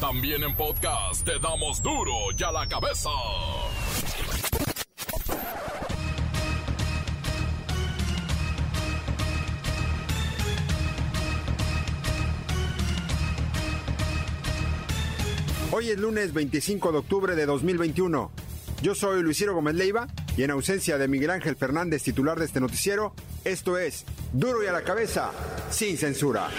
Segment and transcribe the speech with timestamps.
[0.00, 3.10] También en podcast te damos duro y a la cabeza.
[15.72, 18.30] Hoy es lunes 25 de octubre de 2021.
[18.80, 20.06] Yo soy Luis Gómez Leiva
[20.36, 24.68] y en ausencia de Miguel Ángel Fernández, titular de este noticiero, esto es Duro y
[24.68, 25.32] a la cabeza,
[25.70, 26.50] sin censura.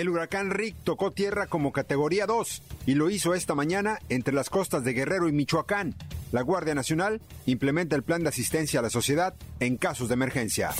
[0.00, 4.48] El huracán Rick tocó tierra como categoría 2 y lo hizo esta mañana entre las
[4.48, 5.94] costas de Guerrero y Michoacán.
[6.32, 10.70] La Guardia Nacional implementa el plan de asistencia a la sociedad en casos de emergencia.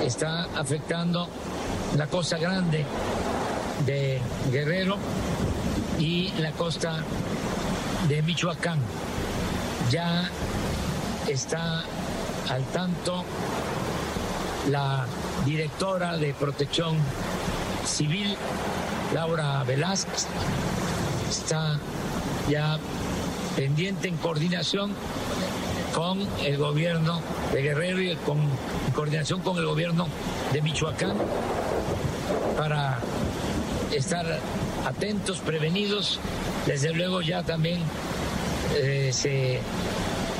[0.00, 1.28] Está afectando
[1.96, 2.84] la costa grande
[3.84, 4.20] de
[4.52, 4.96] Guerrero
[5.98, 7.02] y la costa
[8.08, 8.78] de Michoacán.
[9.90, 10.30] Ya
[11.26, 11.82] está
[12.48, 13.24] al tanto
[14.70, 15.06] la
[15.46, 16.96] directora de Protección
[17.84, 18.36] Civil,
[19.14, 20.26] Laura Velázquez,
[21.30, 21.78] está
[22.50, 22.78] ya
[23.54, 24.92] pendiente en coordinación
[25.94, 28.18] con el gobierno de Guerrero y en
[28.92, 30.08] coordinación con el gobierno
[30.52, 31.16] de Michoacán
[32.56, 32.98] para
[33.94, 34.26] estar
[34.84, 36.18] atentos, prevenidos.
[36.66, 37.80] Desde luego ya también
[38.74, 39.60] eh, se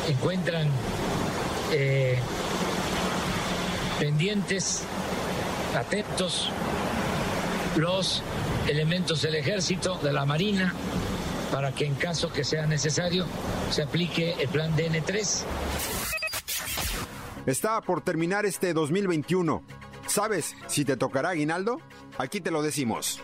[0.09, 0.69] encuentran
[1.73, 2.19] eh,
[3.99, 4.83] pendientes,
[5.77, 6.51] atentos
[7.77, 8.23] los
[8.69, 10.75] elementos del ejército, de la marina,
[11.53, 13.27] para que en caso que sea necesario
[13.71, 15.45] se aplique el plan DN3.
[17.47, 19.63] Está por terminar este 2021.
[20.07, 21.81] ¿Sabes si te tocará aguinaldo?
[22.19, 23.21] Aquí te lo decimos.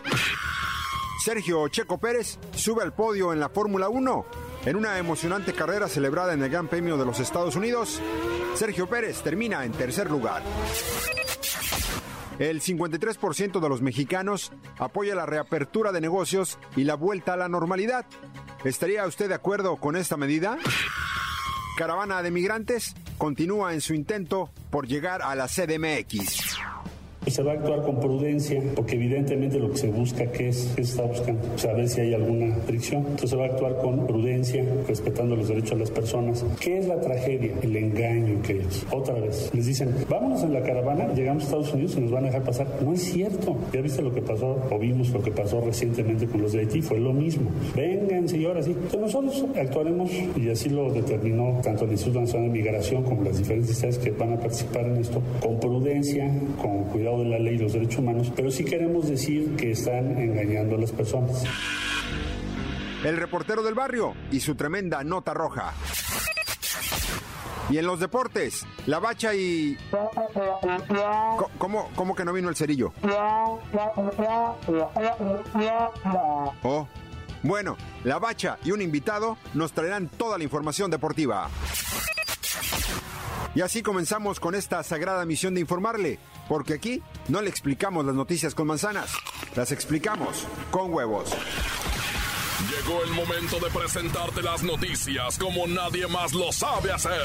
[1.23, 4.25] Sergio Checo Pérez sube al podio en la Fórmula 1.
[4.65, 7.99] En una emocionante carrera celebrada en el Gran Premio de los Estados Unidos,
[8.55, 10.41] Sergio Pérez termina en tercer lugar.
[12.39, 17.49] El 53% de los mexicanos apoya la reapertura de negocios y la vuelta a la
[17.49, 18.05] normalidad.
[18.63, 20.57] ¿Estaría usted de acuerdo con esta medida?
[21.77, 26.52] Caravana de migrantes continúa en su intento por llegar a la CDMX.
[27.27, 30.71] Se va a actuar con prudencia, porque evidentemente lo que se busca, ¿qué es?
[30.75, 31.41] ¿Qué se está buscando?
[31.57, 33.01] Saber si hay alguna fricción.
[33.01, 36.45] Entonces se va a actuar con prudencia, respetando los derechos de las personas.
[36.59, 37.53] ¿Qué es la tragedia?
[37.61, 38.85] El engaño que es.
[38.91, 42.25] Otra vez, les dicen, vámonos en la caravana, llegamos a Estados Unidos y nos van
[42.25, 42.67] a dejar pasar.
[42.83, 43.55] No es cierto.
[43.73, 46.81] Ya viste lo que pasó, o vimos lo que pasó recientemente con los de Haití,
[46.81, 47.49] fue lo mismo.
[47.75, 48.71] Vengan, señoras, sí.
[48.71, 53.37] Entonces nosotros actuaremos, y así lo determinó tanto el Instituto Nacional de Migración como las
[53.37, 57.55] diferentes entidades que van a participar en esto, con prudencia, con cuidado de la ley
[57.55, 61.43] y los derechos humanos, pero sí queremos decir que están engañando a las personas.
[63.03, 65.73] El reportero del barrio y su tremenda nota roja.
[67.69, 69.77] Y en los deportes, la bacha y...
[71.57, 72.93] ¿Cómo, cómo que no vino el cerillo?
[76.63, 76.87] Oh,
[77.41, 81.49] bueno, la bacha y un invitado nos traerán toda la información deportiva.
[83.55, 86.19] Y así comenzamos con esta sagrada misión de informarle,
[86.49, 89.11] porque aquí no le explicamos las noticias con manzanas,
[89.55, 91.31] las explicamos con huevos.
[92.69, 97.21] Llegó el momento de presentarte las noticias como nadie más lo sabe hacer.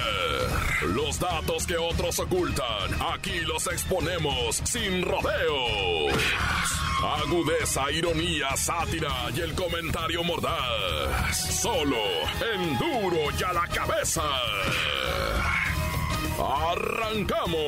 [0.88, 6.12] Los datos que otros ocultan, aquí los exponemos sin rodeos.
[7.22, 11.60] Agudeza, ironía, sátira y el comentario mordaz.
[11.62, 11.96] Solo
[12.54, 14.22] en duro y a la cabeza.
[16.38, 17.58] ¡Arrancamos!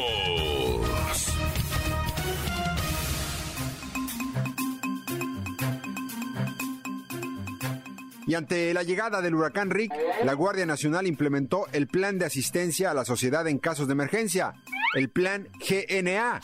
[8.27, 9.93] Y ante la llegada del huracán Rick,
[10.23, 14.55] la Guardia Nacional implementó el Plan de Asistencia a la Sociedad en Casos de Emergencia,
[14.95, 16.41] el Plan GNA.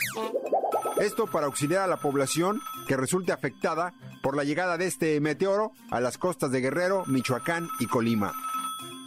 [1.01, 5.71] Esto para auxiliar a la población que resulte afectada por la llegada de este meteoro
[5.93, 8.33] a las costas de Guerrero, Michoacán y Colima.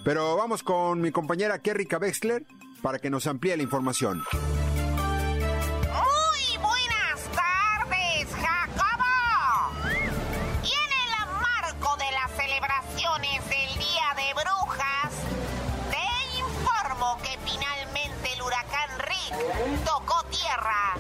[0.05, 2.45] Pero vamos con mi compañera Kerrika Wexler
[2.81, 4.23] para que nos amplíe la información.
[5.91, 9.73] Muy buenas tardes, Jacobo.
[10.63, 11.09] Y en el
[11.41, 15.11] marco de las celebraciones del Día de Brujas,
[15.91, 16.07] te
[16.39, 19.35] informo que finalmente el huracán Rick
[19.85, 20.95] tocó tierra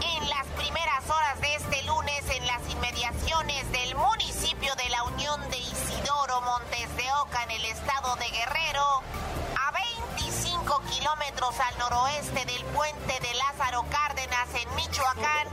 [0.00, 5.40] en las primeras horas de este lunes en las inmediaciones del municipio de la Unión
[5.50, 9.23] de Isidoro Montes de Oca en el estado de Guerrero, a 25
[10.90, 15.48] kilómetros al noroeste del puente de Lázaro Cárdenas en Michoacán,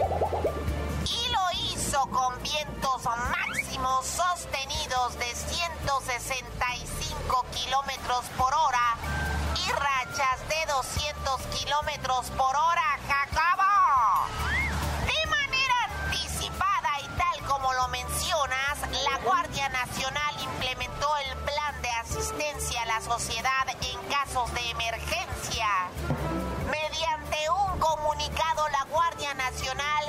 [1.05, 8.97] y lo hizo con vientos máximos sostenidos de 165 kilómetros por hora
[9.55, 13.70] y rachas de 200 kilómetros por hora, Jacabo.
[17.61, 23.99] como lo mencionas, la Guardia Nacional implementó el plan de asistencia a la sociedad en
[24.09, 25.67] casos de emergencia.
[26.65, 30.05] Mediante un comunicado, la Guardia Nacional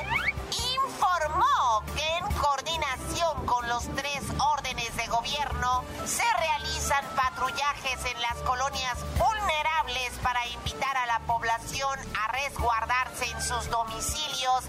[0.75, 8.37] informó que en coordinación con los tres órdenes de gobierno se realizan patrullajes en las
[8.47, 14.65] colonias vulnerables para invitar a la población a resguardarse en sus domicilios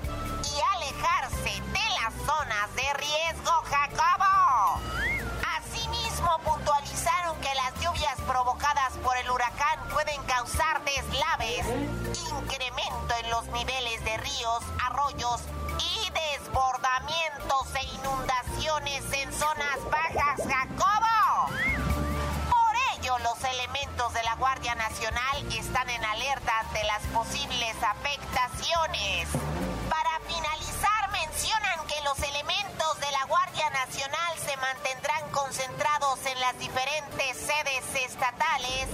[2.37, 4.81] zonas de riesgo, Jacobo.
[5.57, 11.65] Asimismo, puntualizaron que las lluvias provocadas por el huracán pueden causar deslaves,
[12.41, 15.41] incremento en los niveles de ríos, arroyos
[15.79, 21.47] y desbordamientos e inundaciones en zonas bajas, Jacobo.
[22.49, 28.82] Por ello, los elementos de la Guardia Nacional están en alerta ante las posibles afectaciones.
[36.25, 38.87] En las diferentes sedes estatales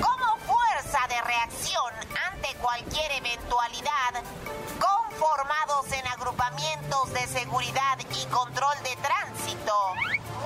[0.00, 1.92] como fuerza de reacción
[2.32, 4.22] ante cualquier eventualidad,
[4.80, 9.74] conformados en agrupamientos de seguridad y control de tránsito,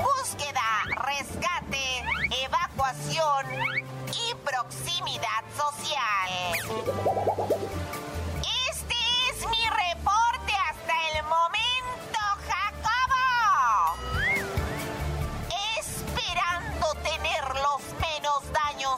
[0.02, 2.04] búsqueda, rescate,
[2.42, 3.46] evacuación
[4.12, 7.35] y proximidad social.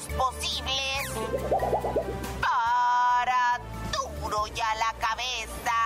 [0.04, 1.10] Posibles.
[2.40, 3.60] Para
[3.92, 5.78] duro ya la cabeza.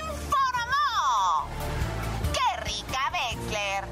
[0.00, 1.48] Informó
[2.32, 3.84] Kerrika Wexler,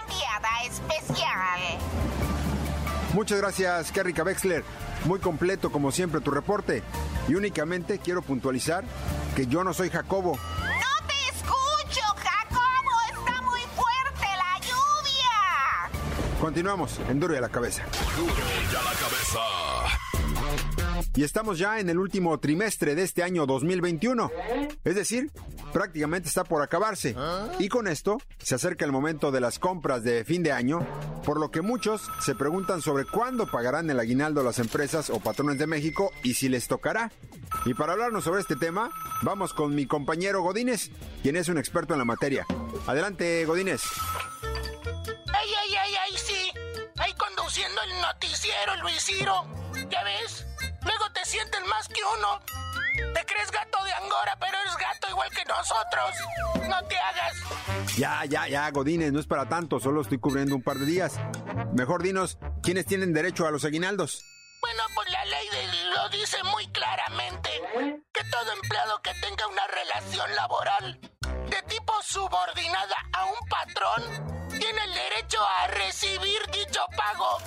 [0.00, 1.60] enviada especial.
[3.12, 4.64] Muchas gracias, Kerrika Wexler.
[5.04, 6.82] Muy completo, como siempre, tu reporte.
[7.28, 8.84] Y únicamente quiero puntualizar
[9.36, 10.38] que yo no soy Jacobo.
[16.44, 17.84] Continuamos en Duro y a la cabeza.
[18.18, 19.40] Duro y a la cabeza.
[21.16, 24.30] Y estamos ya en el último trimestre de este año 2021.
[24.84, 25.30] Es decir,
[25.72, 27.16] prácticamente está por acabarse.
[27.58, 30.86] Y con esto se acerca el momento de las compras de fin de año,
[31.24, 35.58] por lo que muchos se preguntan sobre cuándo pagarán el aguinaldo las empresas o patrones
[35.58, 37.10] de México y si les tocará.
[37.64, 38.90] Y para hablarnos sobre este tema,
[39.22, 40.90] vamos con mi compañero Godínez,
[41.22, 42.44] quien es un experto en la materia.
[42.86, 43.80] Adelante, Godínez.
[48.06, 49.44] Noticiero, Luis Ciro.
[49.90, 50.46] ¿Ya ves?
[50.82, 52.40] Luego te sienten más que uno.
[53.14, 56.68] Te crees gato de Angora, pero eres gato igual que nosotros.
[56.68, 57.34] No te hagas.
[57.96, 61.14] Ya, ya, ya, Godínez, no es para tanto, solo estoy cubriendo un par de días.
[61.72, 64.22] Mejor dinos, ¿quiénes tienen derecho a los aguinaldos?
[64.60, 67.50] Bueno, pues la ley de- lo dice muy claramente.
[68.12, 71.00] Que todo empleado que tenga una relación laboral
[71.50, 77.38] de tipo subordinada a un patrón tiene el derecho a recibir dicho pago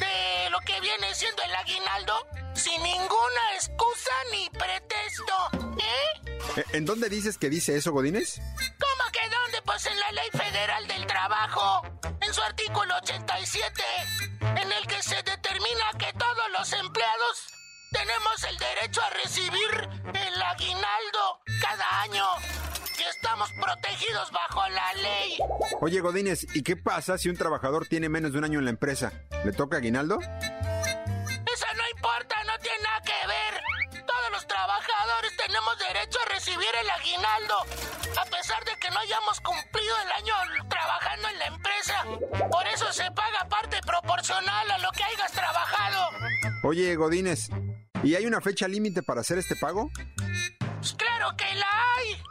[0.00, 2.14] de lo que viene siendo el aguinaldo
[2.54, 5.34] sin ninguna excusa ni pretexto.
[5.78, 6.36] ¿Eh?
[6.56, 8.40] Eh, ¿En dónde dices que dice eso, Godínez?
[8.80, 9.60] ¿Cómo que dónde?
[9.66, 11.82] Pues en la Ley Federal del Trabajo,
[12.22, 13.82] en su artículo 87,
[14.40, 17.48] en el que se determina que todos los empleados
[17.96, 22.24] tenemos el derecho a recibir el aguinaldo cada año
[22.98, 25.38] y estamos protegidos bajo la ley.
[25.80, 28.70] Oye, Godínez, ¿y qué pasa si un trabajador tiene menos de un año en la
[28.70, 29.12] empresa?
[29.44, 30.18] ¿Le toca aguinaldo?
[30.20, 34.04] Eso no importa, no tiene nada que ver.
[34.06, 37.56] Todos los trabajadores tenemos derecho a recibir el aguinaldo,
[38.20, 40.34] a pesar de que no hayamos cumplido el año
[40.68, 42.04] trabajando en la empresa.
[42.50, 46.10] Por eso se paga parte proporcional a lo que hayas trabajado.
[46.62, 47.48] Oye, Godínez,
[48.02, 49.90] ¿y hay una fecha límite para hacer este pago?
[50.96, 52.22] Claro que la hay.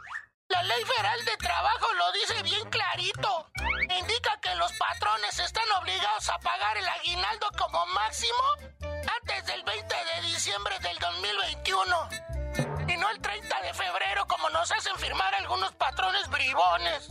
[0.48, 3.50] La ley federal de trabajo lo dice bien clarito.
[3.98, 8.38] Indica que los patrones están obligados a pagar el aguinaldo como máximo
[8.82, 12.08] antes del 20 de diciembre del 2021.
[12.88, 17.08] Y no el 30 de febrero como nos hacen firmar algunos patrones bribones.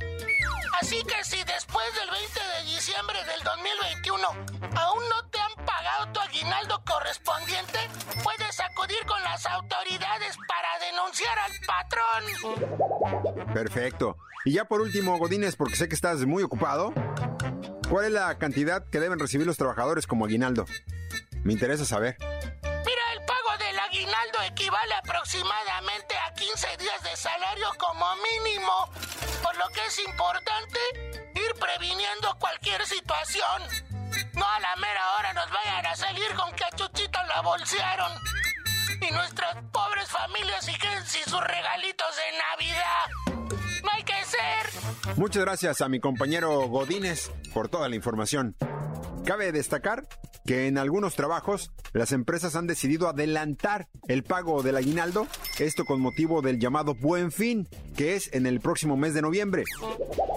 [0.81, 4.27] Así que si después del 20 de diciembre del 2021
[4.75, 5.25] aún no
[5.65, 7.79] pagado tu aguinaldo correspondiente,
[8.23, 13.53] puedes acudir con las autoridades para denunciar al patrón.
[13.53, 14.17] Perfecto.
[14.45, 16.93] Y ya por último, Godínez, porque sé que estás muy ocupado,
[17.89, 20.65] ¿cuál es la cantidad que deben recibir los trabajadores como aguinaldo?
[21.43, 22.17] Me interesa saber.
[22.19, 28.89] Mira, el pago del aguinaldo equivale aproximadamente a 15 días de salario como mínimo,
[29.41, 30.79] por lo que es importante
[31.33, 33.84] ir previniendo cualquier situación.
[34.35, 38.11] No a la mera hora nos vayan a salir con que a Chuchito la bolsearon.
[39.07, 43.81] Y nuestras pobres familias siguen sin sus regalitos de Navidad.
[43.83, 45.15] No hay que ser.
[45.17, 48.55] Muchas gracias a mi compañero Godínez por toda la información.
[49.25, 50.07] Cabe destacar
[50.45, 55.27] que en algunos trabajos las empresas han decidido adelantar el pago del aguinaldo,
[55.57, 59.63] esto con motivo del llamado Buen Fin, que es en el próximo mes de noviembre,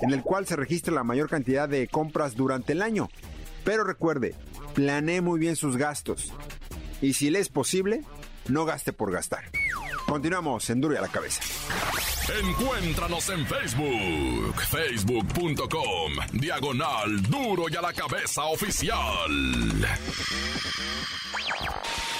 [0.02, 3.08] en el cual se registra la mayor cantidad de compras durante el año.
[3.64, 4.34] Pero recuerde,
[4.74, 6.32] planee muy bien sus gastos
[7.00, 8.02] y si le es posible,
[8.48, 9.44] no gaste por gastar.
[10.06, 11.42] Continuamos en Duro y a la Cabeza.
[12.42, 18.96] Encuéntranos en Facebook, facebook.com, diagonal Duro y a la Cabeza Oficial.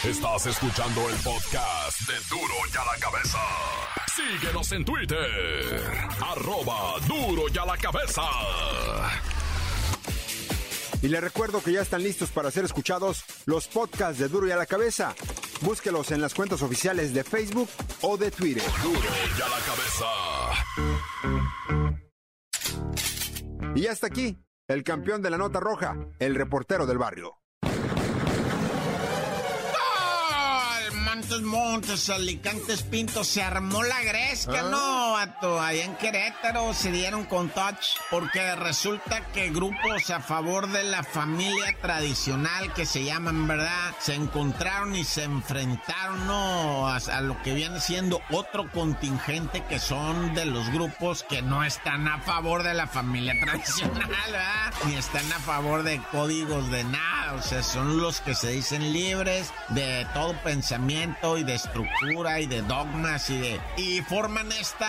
[0.04, 3.38] Estás escuchando el podcast de Duro y a la Cabeza.
[4.14, 8.22] Síguenos en Twitter, arroba Duro y a la Cabeza.
[11.00, 14.50] Y les recuerdo que ya están listos para ser escuchados los podcasts de Duro y
[14.50, 15.14] a la Cabeza.
[15.60, 17.68] Búsquelos en las cuentas oficiales de Facebook
[18.02, 18.64] o de Twitter.
[18.82, 20.06] Duro y a la Cabeza.
[23.76, 24.36] Y hasta aquí,
[24.66, 27.38] el campeón de la nota roja, el reportero del barrio.
[31.28, 35.60] Montes, Montes, Alicantes, Pintos, se armó la gresca, ¿no, vato?
[35.60, 41.02] Allá en Querétaro se dieron con touch, porque resulta que grupos a favor de la
[41.02, 43.94] familia tradicional que se llaman, ¿verdad?
[43.98, 46.88] Se encontraron y se enfrentaron, ¿no?
[46.88, 51.62] A, a lo que viene siendo otro contingente que son de los grupos que no
[51.62, 54.72] están a favor de la familia tradicional, ¿verdad?
[54.86, 58.94] Ni están a favor de códigos de nada, o sea, son los que se dicen
[58.94, 63.60] libres de todo pensamiento y de estructura y de dogmas y de...
[63.76, 64.88] Y forman esta...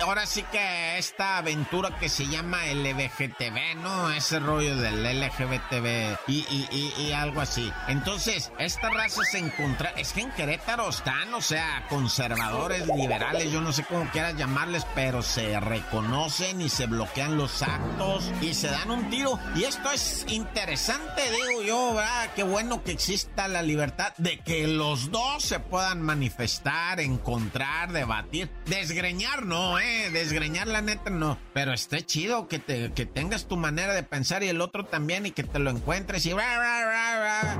[0.00, 4.10] Ahora sí que esta aventura que se llama LGBTV, ¿no?
[4.10, 7.72] Ese rollo del LGBTV y, y, y, y algo así.
[7.88, 9.90] Entonces, esta raza se encuentra...
[9.90, 14.84] Es que en Querétaro están, o sea, conservadores, liberales, yo no sé cómo quieras llamarles,
[14.94, 19.38] pero se reconocen y se bloquean los actos y se dan un tiro.
[19.54, 22.30] Y esto es interesante, digo yo, ¿verdad?
[22.34, 28.48] Qué bueno que exista la libertad de que los dos se puedan manifestar, encontrar, debatir.
[28.64, 30.08] Desgreñar no, eh.
[30.10, 31.36] Desgreñar la neta no.
[31.52, 35.26] Pero esté chido que, te, que tengas tu manera de pensar y el otro también
[35.26, 36.32] y que te lo encuentres y...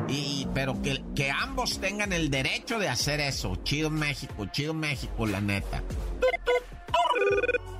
[0.09, 3.57] y pero que, que ambos tengan el derecho de hacer eso.
[3.57, 5.83] Chido México, chido México, la neta.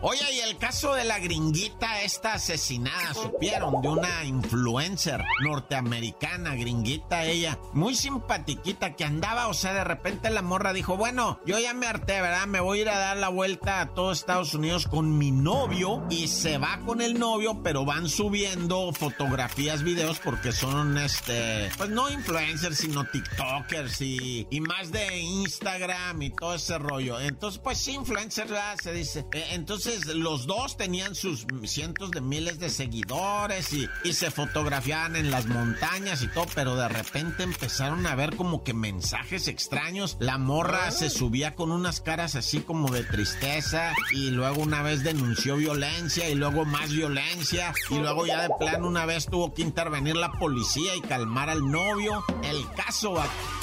[0.05, 7.25] Oye, y el caso de la gringuita, esta asesinada, supieron, de una influencer norteamericana, gringuita
[7.25, 11.73] ella, muy simpatiquita que andaba, o sea, de repente la morra dijo, bueno, yo ya
[11.73, 12.49] me harté, ¿verdad?
[12.49, 16.03] Me voy a ir a dar la vuelta a todo Estados Unidos con mi novio
[16.11, 21.91] y se va con el novio, pero van subiendo fotografías, videos, porque son, este, pues
[21.91, 27.21] no influencers, sino TikTokers y, y más de Instagram y todo ese rollo.
[27.21, 28.77] Entonces, pues influencers, ¿verdad?
[28.83, 29.27] Se dice.
[29.33, 35.17] Eh, entonces, los dos tenían sus cientos de miles de seguidores y, y, se fotografiaban
[35.17, 40.17] en las montañas y todo, pero de repente empezaron a ver como que mensajes extraños.
[40.21, 45.03] La morra se subía con unas caras así como de tristeza y luego una vez
[45.03, 49.63] denunció violencia y luego más violencia y luego ya de plano una vez tuvo que
[49.63, 52.25] intervenir la policía y calmar al novio.
[52.45, 53.15] El caso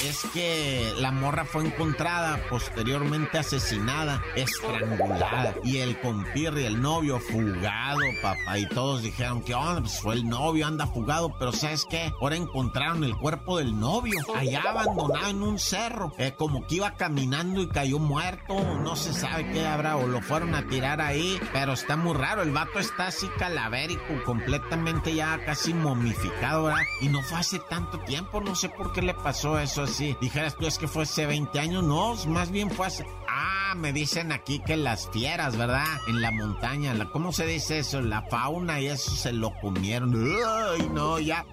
[0.04, 5.29] es que la morra fue encontrada posteriormente asesinada, estrangulada
[5.64, 8.58] y el compirri, el novio fugado, papá.
[8.58, 11.32] Y todos dijeron que oh, pues fue el novio, anda fugado.
[11.38, 12.12] Pero ¿sabes qué?
[12.20, 16.12] Ahora encontraron el cuerpo del novio allá abandonado en un cerro.
[16.18, 18.54] Eh, como que iba caminando y cayó muerto.
[18.82, 19.96] No se sabe qué habrá.
[19.96, 21.38] O lo fueron a tirar ahí.
[21.52, 22.42] Pero está muy raro.
[22.42, 26.82] El vato está así calavérico, completamente ya casi momificado, ¿verdad?
[27.00, 28.40] Y no fue hace tanto tiempo.
[28.40, 30.16] No sé por qué le pasó eso así.
[30.20, 31.84] Dijeras tú, es que fue hace 20 años.
[31.84, 33.06] No, más bien fue hace.
[33.32, 35.86] Ah, me dicen aquí que las fieras, ¿verdad?
[36.08, 38.00] En la montaña, ¿cómo se dice eso?
[38.00, 40.12] La fauna y eso se lo comieron.
[40.44, 41.46] Ay, no, ya.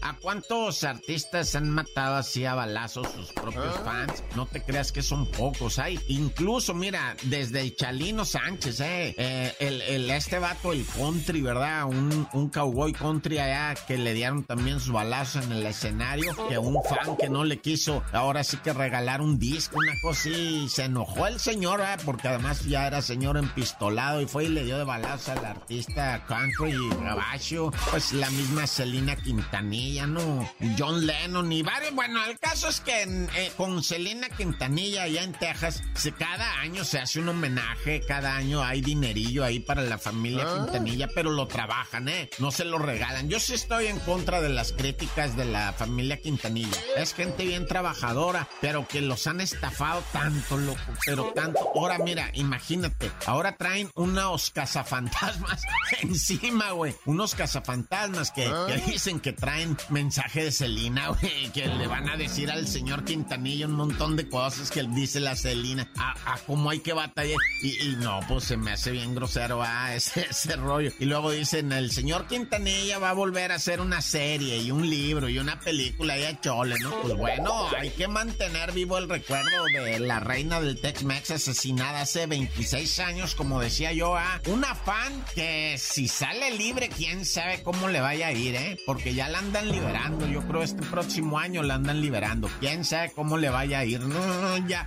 [0.00, 4.22] ¿A cuántos artistas han matado así a balazos sus propios fans?
[4.36, 5.78] No te creas que son pocos.
[5.78, 11.86] Hay incluso, mira, desde Chalino Sánchez, eh, eh el, el, este vato, el country, ¿verdad?
[11.86, 16.34] Un, un cowboy country allá que le dieron también sus balazos en el escenario.
[16.48, 20.28] Que un fan que no le quiso, ahora sí que regalar un disco, una cosa
[20.28, 21.96] y se enojó el señor, ¿eh?
[22.04, 26.24] Porque además ya era señor empistolado y fue y le dio de balazos al artista
[26.26, 27.72] country y gabacho.
[27.90, 31.94] Pues la misma Selena Quintanilla, no, John Lennon y varios.
[31.94, 36.84] Bueno, el caso es que eh, con Selena Quintanilla allá en Texas, se, cada año
[36.84, 40.54] se hace un homenaje, cada año hay dinerillo ahí para la familia ah.
[40.54, 42.30] Quintanilla, pero lo trabajan, ¿eh?
[42.38, 43.28] No se lo regalan.
[43.28, 46.78] Yo sí estoy en contra de las críticas de la familia Quintanilla.
[46.96, 51.70] Es gente bien trabajadora, pero que los han estafado tanto, loco, pero tanto.
[51.74, 55.62] Ahora, mira, imagínate, ahora traen unos cazafantasmas
[56.02, 56.94] encima, güey.
[57.06, 58.66] Unos cazafantasmas que, ah.
[58.86, 63.66] dicen que traen mensaje de Celina, güey, que le van a decir al señor Quintanilla
[63.66, 67.38] un montón de cosas que dice la Celina, a, cómo hay que batallar.
[67.62, 70.90] Y, no, pues se me hace bien grosero, ah, ese, rollo.
[70.98, 74.88] Y luego dicen, el señor Quintanilla va a volver a hacer una serie y un
[74.88, 76.90] libro y una película y a chole, ¿no?
[77.02, 82.26] Pues bueno, hay que mantener vivo el recuerdo de la reina del Tex-Mex asesinada hace
[82.26, 87.88] 26 años, como decía yo, a una fan que si sale libre, quién sabe cómo
[87.88, 88.78] le vaya a ir, ¿eh?
[88.86, 92.48] Porque ya la andan liberando, yo creo este próximo año la andan liberando.
[92.60, 94.86] Quién sabe cómo le vaya a ir, no, ya.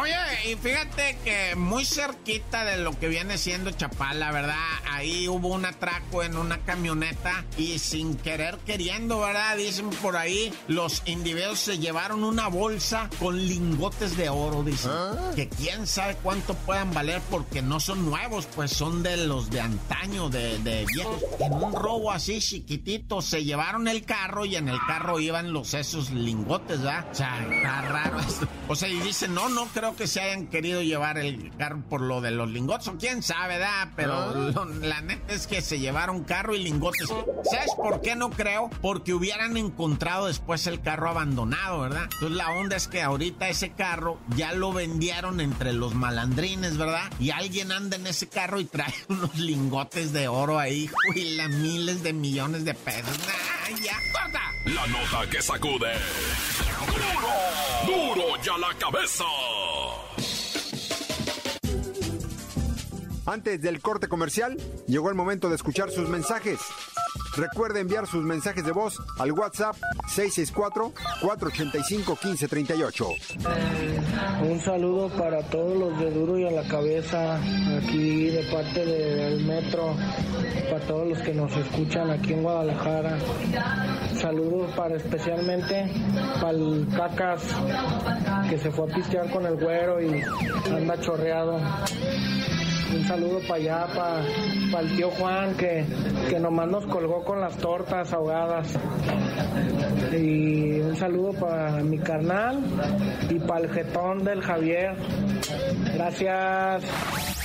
[0.00, 0.14] Oye,
[0.50, 4.54] y fíjate que muy cerquita de lo que viene siendo Chapala, ¿verdad?
[4.90, 9.56] Ahí hubo un atraco en una camioneta y sin querer queriendo, ¿verdad?
[9.56, 14.90] Dicen por ahí, los individuos se llevaron una bolsa con lingotes de oro, dicen.
[14.92, 15.32] ¿Ah?
[15.34, 19.60] Que quién sabe cuánto puedan valer porque no son nuevos, pues son de los de
[19.60, 21.22] antaño, de, de viejos.
[21.40, 25.72] En un robo así chiquitito se llevaron el carro y en el carro iban los
[25.72, 27.06] esos lingotes, ¿verdad?
[27.10, 28.46] O sea, está raro esto.
[28.68, 32.00] O sea, y dicen, no, no creo que se hayan querido llevar el carro por
[32.00, 33.88] lo de los lingotes, o quién sabe, ¿verdad?
[33.94, 34.66] Pero ah.
[34.80, 37.08] la neta es que se llevaron carro y lingotes.
[37.08, 38.70] ¿Sabes por qué no creo?
[38.80, 42.04] Porque hubieran encontrado después el carro abandonado, ¿verdad?
[42.04, 47.10] Entonces la onda es que ahorita ese carro ya lo vendieron entre los malandrines, ¿verdad?
[47.20, 52.02] Y alguien anda en ese carro y trae unos lingotes de oro ahí, la miles
[52.02, 53.18] de millones de pesos.
[53.82, 53.96] ya!
[54.12, 54.40] ¡Corta!
[54.66, 55.92] La nota que sacude.
[56.96, 58.14] ¡Duro!
[58.14, 59.24] ¡Duro ya la cabeza!
[63.26, 66.60] Antes del corte comercial, llegó el momento de escuchar sus mensajes.
[67.36, 69.76] Recuerde enviar sus mensajes de voz al WhatsApp
[70.14, 73.06] 664-485-1538.
[74.48, 77.38] Un saludo para todos los de Duro y a la cabeza,
[77.76, 79.94] aquí de parte del metro,
[80.70, 83.18] para todos los que nos escuchan aquí en Guadalajara.
[84.14, 85.92] Saludos para especialmente
[86.40, 87.42] para el Cacas,
[88.48, 90.22] que se fue a pistear con el güero y
[90.70, 91.60] anda chorreado.
[92.94, 93.86] Un saludo para allá,
[94.70, 95.84] para el tío Juan, que,
[96.28, 98.68] que nomás nos colgó con las tortas ahogadas.
[100.12, 102.62] Y un saludo para mi carnal
[103.28, 104.96] y para el jetón del Javier.
[105.94, 106.84] Gracias.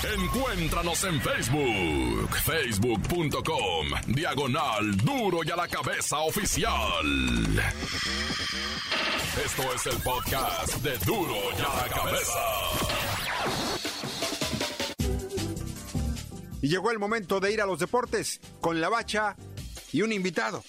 [0.04, 7.06] Encuéntranos en Facebook, facebook.com, diagonal duro y a la cabeza oficial.
[9.46, 12.91] Esto es el podcast de duro y a la cabeza.
[16.62, 19.36] Y llegó el momento de ir a los deportes con la bacha
[19.92, 20.64] y un invitado.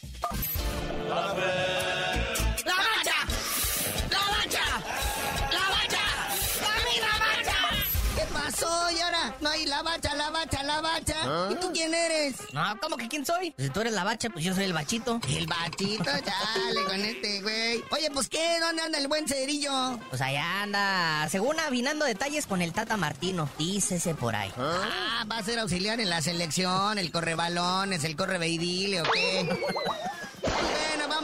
[12.52, 13.54] No, ¿cómo que quién soy?
[13.58, 15.20] Si tú eres la bacha, pues yo soy el bachito.
[15.28, 17.82] El bachito, chale con este güey.
[17.90, 18.58] Oye, pues ¿qué?
[18.60, 19.98] ¿Dónde anda el buen cerillo?
[20.10, 23.48] Pues allá anda, según avinando detalles con el Tata Martino.
[23.58, 24.52] Dícese por ahí.
[24.58, 25.24] ¿Ah?
[25.30, 29.48] va a ser auxiliar en la selección, el corre balones, el corre beidile o qué.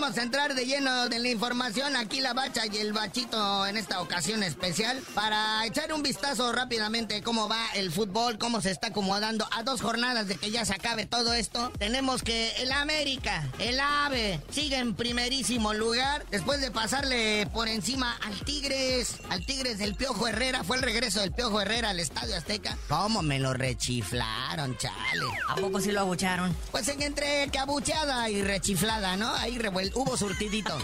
[0.08, 1.94] Bueno, vamos a entrar de lleno de la información.
[1.94, 7.22] Aquí la bacha y el bachito en esta ocasión especial para echar un vistazo rápidamente
[7.22, 10.72] cómo va el fútbol, cómo se está acomodando a dos jornadas de que ya se
[10.72, 11.70] acabe todo esto.
[11.78, 18.16] Tenemos que el América, el AVE, sigue en primerísimo lugar después de pasarle por encima
[18.24, 20.64] al Tigres, al Tigres del Piojo Herrera.
[20.64, 22.78] Fue el regreso del Piojo Herrera al Estadio Azteca.
[22.88, 25.26] ¿Cómo me lo rechiflaron, chale?
[25.48, 26.56] ¿A poco sí lo abucharon?
[26.70, 29.34] Pues en entre que abucheada y rechiflada, ¿no?
[29.34, 29.58] Ahí
[29.98, 30.78] hubo surtidito.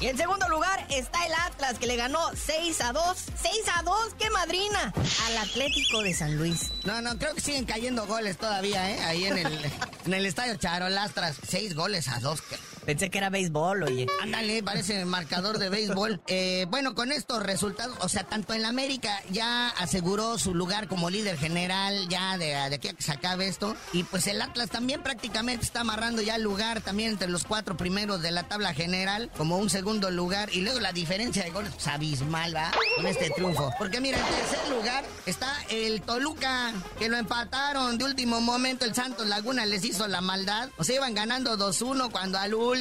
[0.00, 3.02] Y en segundo lugar está el Atlas que le ganó 6 a 2.
[3.42, 4.92] 6 a 2, qué madrina.
[5.26, 6.70] Al Atlético de San Luis.
[6.84, 9.00] No, no, creo que siguen cayendo goles todavía, ¿eh?
[9.04, 9.72] Ahí en el,
[10.06, 11.36] en el estadio Charolastras.
[11.48, 12.42] 6 goles a 2.
[12.88, 14.06] Pensé que era béisbol, oye.
[14.22, 16.22] Ándale, parece marcador de béisbol.
[16.30, 20.86] Eh, bueno, con estos resultados, o sea, tanto en la América ya aseguró su lugar
[20.86, 23.74] como líder general, ya de, de aquí a que se acabe esto.
[23.92, 27.76] Y pues el Atlas también prácticamente está amarrando ya el lugar también entre los cuatro
[27.76, 30.50] primeros de la tabla general, como un segundo lugar.
[30.52, 32.70] Y luego la diferencia de goles, pues abismal, ¿va?
[32.96, 33.72] Con este triunfo.
[33.78, 38.84] Porque mira, en tercer lugar está el Toluca, que lo empataron de último momento.
[38.84, 40.68] El Santos Laguna les hizo la maldad.
[40.76, 42.77] O sea, iban ganando 2-1 cuando al último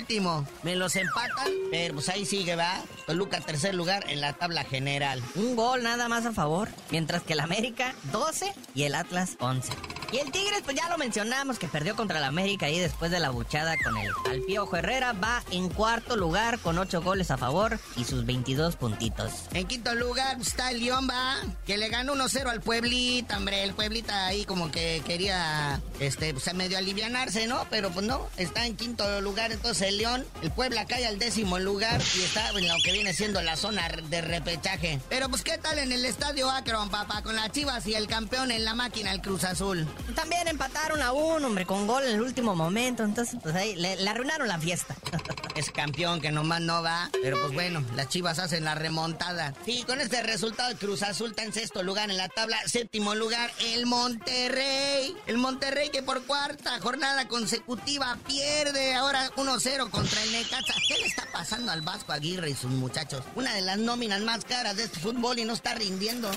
[0.64, 1.52] me los empatan.
[1.72, 2.82] Pero pues ahí sigue, va.
[3.06, 5.22] Toluca tercer lugar en la tabla general.
[5.36, 9.97] Un gol nada más a favor, mientras que el América 12 y el Atlas 11.
[10.12, 13.20] Y el Tigres, pues ya lo mencionamos, que perdió contra el América ahí después de
[13.20, 15.12] la buchada con el Alpiojo Herrera.
[15.14, 19.32] Va en cuarto lugar con 8 goles a favor y sus 22 puntitos.
[19.54, 23.64] En quinto lugar está el León, va, que le ganó 1-0 al Pueblita, hombre.
[23.64, 27.68] El Pueblita ahí como que quería, este, pues medio alivianarse, ¿no?
[27.70, 30.26] Pero pues no, está en quinto lugar entonces el León.
[30.42, 33.90] El Puebla cae al décimo lugar y está en lo que viene siendo la zona
[34.10, 35.02] de repechaje.
[35.10, 37.22] Pero pues, ¿qué tal en el estadio Akron, papá?
[37.24, 39.88] Con las chivas y el campeón en la máquina, el Cruz Azul.
[40.16, 43.04] También empataron a uno, hombre, con gol en el último momento.
[43.04, 44.96] Entonces, pues ahí le, arruinaron la fiesta.
[45.56, 47.10] es campeón que nomás no va.
[47.22, 49.54] Pero pues bueno, las chivas hacen la remontada.
[49.66, 52.58] Sí, con este resultado, el Cruz Azul está en sexto lugar en la tabla.
[52.66, 55.16] Séptimo lugar, el Monterrey.
[55.26, 60.74] El Monterrey que por cuarta jornada consecutiva pierde ahora 1-0 contra el Necaxa.
[60.88, 63.24] ¿Qué le está pasando al Vasco Aguirre y sus muchachos?
[63.36, 66.30] Una de las nóminas más caras de este fútbol y no está rindiendo.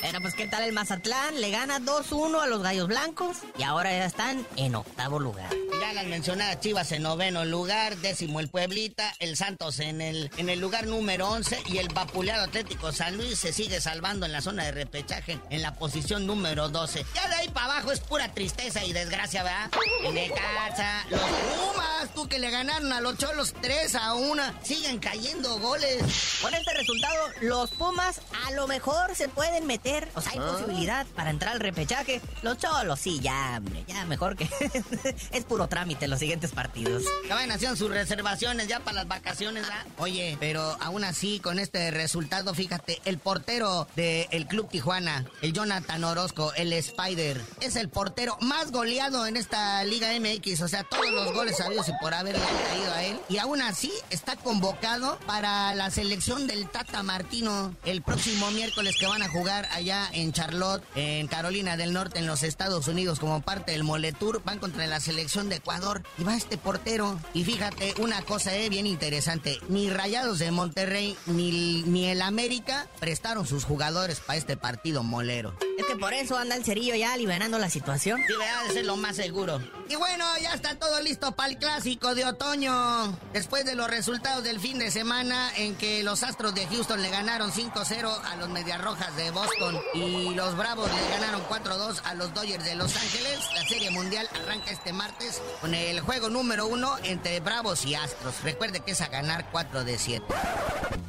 [0.00, 3.90] Pero pues qué tal el Mazatlán, le gana 2-1 a los Gallos Blancos y ahora
[3.90, 5.50] ya están en octavo lugar.
[5.78, 10.48] Ya las mencionadas Chivas en noveno lugar, décimo el Pueblita, el Santos en el, en
[10.48, 14.40] el lugar número 11 y el vapuleado Atlético San Luis se sigue salvando en la
[14.40, 17.04] zona de repechaje en la posición número 12.
[17.14, 19.70] Ya de ahí para abajo es pura tristeza y desgracia, ¿verdad?
[20.04, 24.42] En el Caza, los Pumas, tú que le ganaron a los Cholos 3 a 1,
[24.62, 26.02] siguen cayendo goles.
[26.40, 30.52] Con este resultado, los Pumas a lo mejor se pueden meter o sea, hay Ah.
[30.52, 32.20] posibilidad para entrar al repechaje.
[32.42, 34.48] Los cholos, sí, ya, hombre, ya mejor que.
[35.32, 37.04] es puro trámite los siguientes partidos.
[37.26, 39.86] Que vayan haciendo sus reservaciones ya para las vacaciones, ¿verdad?
[39.98, 46.02] Oye, pero aún así, con este resultado, fíjate, el portero del Club Tijuana, el Jonathan
[46.04, 50.62] Orozco, el Spider, es el portero más goleado en esta Liga MX.
[50.62, 53.20] O sea, todos los goles sabidos y por haberle caído a él.
[53.28, 59.06] Y aún así, está convocado para la selección del Tata Martino el próximo miércoles que
[59.06, 63.40] van a jugar allá en Charlotte, en Carolina del Norte, en los Estados Unidos, como
[63.40, 64.42] parte del Moletour.
[64.44, 67.18] Van contra la selección de Ecuador y va este portero.
[67.34, 72.86] Y fíjate, una cosa eh, bien interesante: ni Rayados de Monterrey ni, ni el América
[73.00, 75.56] prestaron sus jugadores para este partido molero.
[75.78, 78.20] Es que por eso anda el cerillo ya liberando la situación.
[78.26, 78.34] Sí,
[78.68, 79.60] de ser lo más seguro.
[79.88, 83.18] Y bueno, ya está todo listo para el clásico de otoño.
[83.32, 87.10] Después de los resultados del fin de semana en que los Astros de Houston le
[87.10, 92.14] ganaron 5-0 a los Medias Rojas de Boston y los Bravos le ganaron 4-2 a
[92.14, 96.66] los Dodgers de Los Ángeles, la Serie Mundial arranca este martes con el juego número
[96.66, 98.42] uno entre Bravos y Astros.
[98.42, 100.24] Recuerde que es a ganar 4 de 7.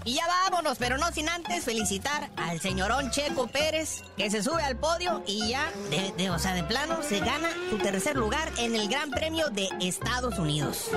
[0.03, 4.63] Y ya vámonos, pero no sin antes felicitar al señorón Checo Pérez, que se sube
[4.63, 8.51] al podio y ya, de, de- o sea, de plano, se gana su tercer lugar
[8.57, 10.87] en el Gran Premio de Estados Unidos.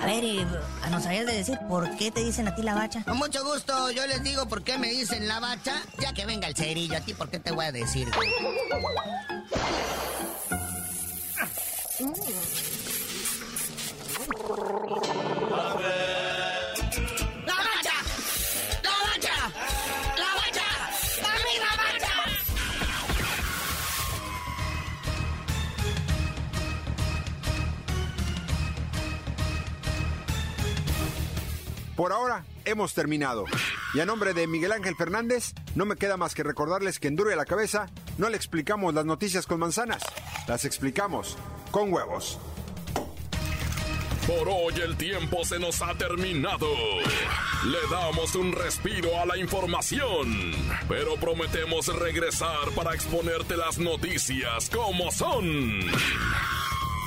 [0.00, 0.46] A ver, eh,
[0.90, 3.02] ¿nos sabías de decir por qué te dicen a ti la bacha?
[3.04, 6.46] Con mucho gusto, yo les digo por qué me dicen la bacha, ya que venga
[6.46, 8.08] el cerillo, a ti por qué te voy a decir.
[31.96, 33.44] Por ahora hemos terminado.
[33.94, 37.16] Y a nombre de Miguel Ángel Fernández, no me queda más que recordarles que en
[37.16, 40.02] Duro a la Cabeza no le explicamos las noticias con manzanas,
[40.48, 41.36] las explicamos
[41.70, 42.38] con huevos.
[44.26, 46.66] Por hoy el tiempo se nos ha terminado.
[47.66, 50.52] Le damos un respiro a la información,
[50.88, 55.80] pero prometemos regresar para exponerte las noticias como son.